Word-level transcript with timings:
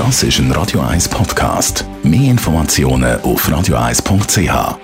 Das 0.00 0.22
ist 0.22 0.38
ein 0.38 0.50
Radio 0.52 0.80
1 0.80 1.10
Podcast. 1.10 1.84
Mehr 2.02 2.30
Informationen 2.30 3.20
auf 3.20 3.46
radio1.ch. 3.46 4.78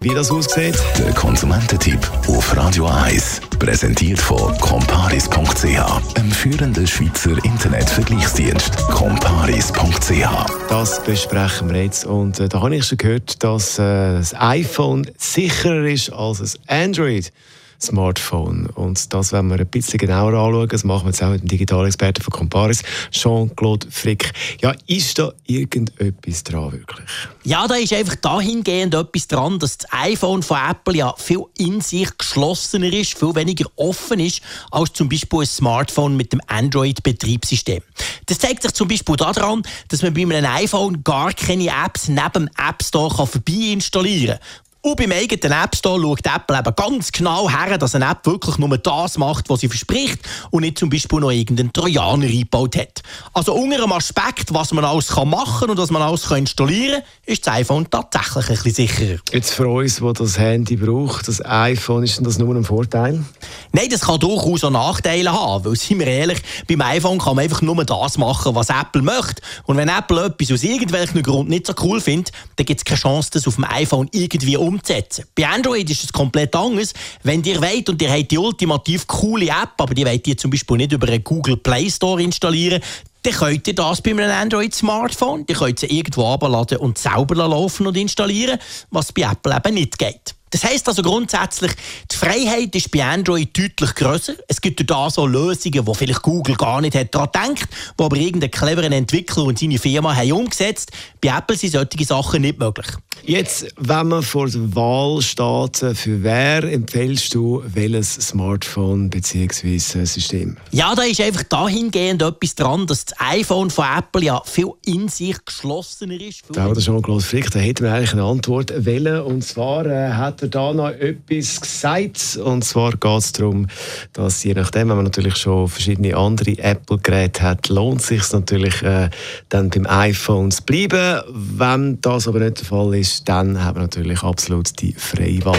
Wie 0.00 0.08
das 0.08 0.32
aussieht? 0.32 0.76
Der 0.98 1.12
Konsumententipp 1.12 2.00
auf 2.26 2.56
Radio 2.56 2.88
1. 2.88 3.40
Präsentiert 3.60 4.18
von 4.18 4.52
comparis.ch, 4.58 6.16
einem 6.16 6.32
führenden 6.32 6.88
Schweizer 6.88 7.36
Internetvergleichsdienst. 7.44 8.78
comparis.ch. 8.88 10.68
Das 10.68 11.04
besprechen 11.04 11.72
wir 11.72 11.84
jetzt. 11.84 12.04
Und 12.04 12.40
äh, 12.40 12.48
da 12.48 12.60
habe 12.60 12.74
ich 12.74 12.84
schon 12.84 12.98
gehört, 12.98 13.44
dass 13.44 13.78
äh, 13.78 14.14
das 14.16 14.34
iPhone 14.34 15.08
sicherer 15.18 15.84
ist 15.84 16.12
als 16.12 16.38
das 16.38 16.58
Android. 16.66 17.32
Smartphone. 17.80 18.66
Und 18.74 19.12
das 19.12 19.32
werden 19.32 19.50
wir 19.50 19.58
ein 19.58 19.66
bisschen 19.66 19.98
genauer 19.98 20.34
anschauen. 20.34 20.68
Das 20.68 20.84
machen 20.84 21.04
wir 21.04 21.10
jetzt 21.10 21.22
auch 21.22 21.30
mit 21.30 21.42
dem 21.42 21.48
Digitalexperten 21.48 22.22
von 22.22 22.32
Comparis, 22.32 22.82
Jean-Claude 23.10 23.86
Frick. 23.90 24.32
Ja, 24.60 24.74
ist 24.86 25.18
da 25.18 25.32
irgendetwas 25.46 26.44
dran 26.44 26.72
wirklich? 26.72 27.08
Ja, 27.44 27.66
da 27.66 27.76
ist 27.76 27.92
einfach 27.92 28.16
dahingehend 28.16 28.94
etwas 28.94 29.28
dran, 29.28 29.58
dass 29.58 29.78
das 29.78 29.92
iPhone 29.92 30.42
von 30.42 30.58
Apple 30.70 30.96
ja 30.96 31.14
viel 31.16 31.44
in 31.56 31.80
sich 31.80 32.08
geschlossener 32.18 32.92
ist, 32.92 33.16
viel 33.16 33.34
weniger 33.34 33.66
offen 33.76 34.20
ist, 34.20 34.40
als 34.70 34.92
zum 34.92 35.08
Beispiel 35.08 35.40
ein 35.40 35.46
Smartphone 35.46 36.16
mit 36.16 36.32
dem 36.32 36.40
Android-Betriebssystem. 36.46 37.82
Das 38.26 38.38
zeigt 38.38 38.62
sich 38.62 38.72
zum 38.72 38.88
Beispiel 38.88 39.16
daran, 39.16 39.62
dass 39.88 40.02
man 40.02 40.14
bei 40.14 40.22
einem 40.22 40.44
iPhone 40.44 41.04
gar 41.04 41.32
keine 41.32 41.68
Apps 41.68 42.08
neben 42.08 42.32
dem 42.32 42.48
App 42.56 42.82
Store 42.82 43.26
vorbei 43.26 43.72
installieren 43.72 44.38
kann. 44.38 44.67
Und 44.88 44.96
beim 44.96 45.12
eigenen 45.12 45.52
App 45.52 45.76
Store 45.76 46.00
schaut 46.00 46.24
Apple 46.24 46.58
eben 46.58 46.74
ganz 46.74 47.12
genau 47.12 47.46
her, 47.50 47.76
dass 47.76 47.94
eine 47.94 48.10
App 48.10 48.24
wirklich 48.24 48.56
nur 48.56 48.78
das 48.78 49.18
macht, 49.18 49.50
was 49.50 49.60
sie 49.60 49.68
verspricht 49.68 50.18
und 50.50 50.62
nicht 50.62 50.78
zum 50.78 50.88
Beispiel 50.88 51.20
noch 51.20 51.30
irgendeinen 51.30 51.74
Trojaner 51.74 52.24
eingebaut 52.24 52.74
hat. 52.74 53.02
Also 53.34 53.52
unter 53.52 53.76
dem 53.76 53.92
Aspekt, 53.92 54.54
was 54.54 54.72
man 54.72 54.86
alles 54.86 55.14
machen 55.14 55.60
kann 55.60 55.70
und 55.70 55.76
was 55.76 55.90
man 55.90 56.00
alles 56.00 56.30
installieren 56.30 57.02
kann, 57.02 57.10
ist 57.26 57.46
das 57.46 57.54
iPhone 57.56 57.90
tatsächlich 57.90 58.48
ein 58.48 58.62
bisschen 58.62 58.86
sicherer. 58.86 59.18
Jetzt 59.30 59.52
für 59.52 59.68
uns, 59.68 59.96
die 59.96 60.12
das 60.14 60.38
Handy 60.38 60.76
braucht, 60.76 61.28
das 61.28 61.44
iPhone, 61.44 62.04
ist 62.04 62.24
das 62.24 62.38
nur 62.38 62.56
ein 62.56 62.64
Vorteil? 62.64 63.22
Nein, 63.72 63.88
das 63.90 64.00
kann 64.00 64.18
durchaus 64.18 64.64
auch 64.64 64.70
Nachteile 64.70 65.32
haben, 65.32 65.64
weil, 65.64 65.76
sind 65.76 65.98
wir 65.98 66.06
ehrlich, 66.06 66.38
beim 66.66 66.80
iPhone 66.80 67.18
kann 67.18 67.36
man 67.36 67.44
einfach 67.44 67.62
nur 67.62 67.84
das 67.84 68.18
machen, 68.18 68.54
was 68.54 68.70
Apple 68.70 69.02
möchte. 69.02 69.42
Und 69.64 69.76
wenn 69.76 69.88
Apple 69.88 70.24
etwas 70.24 70.52
aus 70.52 70.62
irgendwelchen 70.62 71.22
Gründen 71.22 71.50
nicht 71.50 71.66
so 71.66 71.74
cool 71.82 72.00
findet, 72.00 72.32
dann 72.56 72.66
gibt 72.66 72.80
es 72.80 72.84
keine 72.84 72.98
Chance, 72.98 73.30
das 73.32 73.46
auf 73.46 73.56
dem 73.56 73.64
iPhone 73.64 74.08
irgendwie 74.12 74.56
umzusetzen. 74.56 75.24
Bei 75.34 75.46
Android 75.46 75.88
ist 75.90 76.04
es 76.04 76.12
komplett 76.12 76.56
anders. 76.56 76.94
Wenn 77.22 77.44
ihr 77.44 77.60
wollt 77.60 77.88
und 77.88 78.00
ihr 78.00 78.10
habt 78.10 78.30
die 78.30 78.38
ultimativ 78.38 79.06
coole 79.06 79.48
App, 79.48 79.72
aber 79.78 79.94
die 79.94 80.06
wollt 80.06 80.26
ihr 80.26 80.36
zum 80.36 80.50
Beispiel 80.50 80.78
nicht 80.78 80.92
über 80.92 81.08
einen 81.08 81.22
Google 81.22 81.56
Play 81.56 81.90
Store 81.90 82.22
installieren, 82.22 82.82
dann 83.22 83.32
könnt 83.32 83.66
ihr 83.66 83.74
das 83.74 84.00
bei 84.00 84.10
einem 84.10 84.30
Android-Smartphone. 84.30 85.44
Ihr 85.48 85.56
könnt 85.56 85.80
sie 85.80 85.86
irgendwo 85.86 86.32
abladen 86.32 86.78
und 86.78 86.98
selber 86.98 87.34
laufen 87.34 87.86
und 87.86 87.96
installieren, 87.96 88.58
was 88.90 89.12
bei 89.12 89.22
Apple 89.22 89.54
eben 89.56 89.74
nicht 89.74 89.98
geht. 89.98 90.37
Das 90.50 90.64
heisst 90.64 90.88
also 90.88 91.02
grundsätzlich, 91.02 91.72
die 92.10 92.16
Freiheit 92.16 92.74
ist 92.74 92.90
bei 92.90 93.04
Android 93.04 93.56
deutlich 93.56 93.94
grösser. 93.94 94.34
Es 94.48 94.60
gibt 94.60 94.88
da 94.88 95.10
so 95.10 95.26
Lösungen, 95.26 95.84
die 95.84 95.94
vielleicht 95.94 96.22
Google 96.22 96.56
gar 96.56 96.80
nicht 96.80 96.94
hat 96.94 97.14
daran 97.14 97.54
gedacht, 97.54 97.68
die 97.98 98.02
aber 98.02 98.16
irgendein 98.16 98.50
cleverer 98.50 98.90
Entwickler 98.90 99.44
und 99.44 99.58
seine 99.58 99.78
Firma 99.78 100.14
haben 100.14 100.32
umgesetzt. 100.32 100.90
Bei 101.20 101.36
Apple 101.36 101.56
sind 101.56 101.72
solche 101.72 102.04
Sachen 102.04 102.42
nicht 102.42 102.58
möglich. 102.58 102.86
Jetzt, 103.24 103.66
wenn 103.76 104.08
man 104.08 104.22
vor 104.22 104.48
der 104.48 104.74
Wahl 104.74 105.20
steht, 105.22 105.96
für 105.96 106.22
wer 106.22 106.64
empfiehlst 106.64 107.34
du 107.34 107.62
welches 107.66 108.14
Smartphone 108.14 109.10
bzw. 109.10 109.78
System? 109.78 110.56
Ja, 110.70 110.94
da 110.94 111.02
ist 111.02 111.20
einfach 111.20 111.42
dahingehend 111.44 112.22
etwas 112.22 112.54
dran, 112.54 112.86
dass 112.86 113.04
das 113.04 113.18
iPhone 113.18 113.70
von 113.70 113.84
Apple 113.98 114.24
ja 114.24 114.42
viel 114.44 114.70
in 114.86 115.08
sich 115.08 115.36
geschlossener 115.44 116.20
ist. 116.20 116.42
Da 116.52 116.72
der 116.72 116.82
Jean-Claude 116.82 117.22
Frick, 117.22 117.50
da 117.50 117.58
hätten 117.58 117.84
wir 117.84 117.92
eigentlich 117.92 118.12
eine 118.12 118.24
Antwort 118.24 118.72
wählen. 118.84 119.22
Und 119.22 119.42
zwar 119.42 119.86
äh, 119.86 120.12
hat 120.12 120.42
er 120.42 120.48
da 120.48 120.72
noch 120.72 120.90
etwas 120.90 121.60
gesagt. 121.60 122.38
Und 122.42 122.64
zwar 122.64 122.92
geht 122.92 123.18
es 123.18 123.32
darum, 123.32 123.66
dass 124.12 124.44
je 124.44 124.54
nachdem, 124.54 124.88
wenn 124.88 124.96
man 124.96 125.04
natürlich 125.04 125.36
schon 125.36 125.68
verschiedene 125.68 126.16
andere 126.16 126.58
Apple-Geräte 126.58 127.42
hat, 127.42 127.68
lohnt 127.68 128.00
es 128.00 128.08
sich 128.08 128.32
natürlich 128.32 128.82
äh, 128.82 129.10
dann 129.48 129.70
beim 129.70 129.86
iPhone 129.86 130.50
zu 130.50 130.62
bleiben. 130.62 131.22
Wenn 131.28 132.00
das 132.00 132.28
aber 132.28 132.40
nicht 132.40 132.60
der 132.60 132.66
Fall 132.66 132.94
ist, 132.94 133.07
ist, 133.08 133.28
dann 133.28 133.62
haben 133.62 133.76
wir 133.76 133.82
natürlich 133.82 134.22
absolut 134.22 134.80
die 134.80 134.92
freie 134.92 135.44
Wahl. 135.44 135.58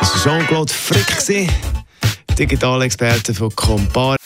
Das 0.00 0.24
war 0.24 0.38
Jean-Claude 0.38 0.72
Frick, 0.72 1.48
Digitalexperte 2.38 3.34
von 3.34 3.54
Compar. 3.54 4.16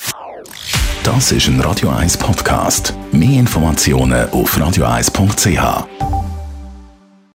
Das 1.02 1.32
ist 1.32 1.48
ein 1.48 1.60
Radio 1.60 1.88
1 1.90 2.16
Podcast. 2.18 2.94
Mehr 3.10 3.40
Informationen 3.40 4.30
auf 4.30 4.56
radio1.ch. 4.56 6.11